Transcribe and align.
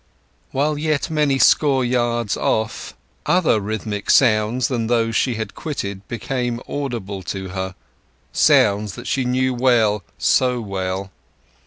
While 0.51 0.79
yet 0.79 1.11
many 1.11 1.37
score 1.37 1.85
yards 1.85 2.35
off, 2.35 2.95
other 3.27 3.61
rhythmic 3.61 4.09
sounds 4.09 4.67
than 4.67 4.87
those 4.87 5.15
she 5.15 5.35
had 5.35 5.53
quitted 5.53 6.07
became 6.07 6.59
audible 6.67 7.21
to 7.21 7.49
her; 7.49 7.75
sounds 8.33 8.95
that 8.95 9.05
she 9.05 9.25
knew 9.25 9.53
well—so 9.53 10.59
well. 10.59 11.11